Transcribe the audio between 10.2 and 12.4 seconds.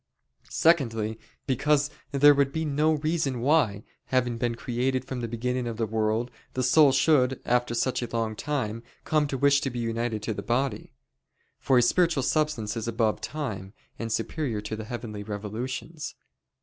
to the body. For a spiritual